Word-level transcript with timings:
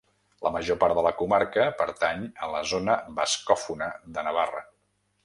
La 0.45 0.51
major 0.53 0.77
part 0.83 0.95
de 0.99 1.01
la 1.07 1.11
comarca 1.19 1.67
pertany 1.81 2.25
a 2.47 2.51
la 2.55 2.63
zona 2.71 2.97
bascòfona 3.21 3.91
de 4.17 4.25
Navarra. 4.31 4.65